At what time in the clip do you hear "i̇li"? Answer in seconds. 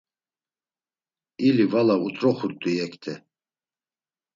1.47-1.65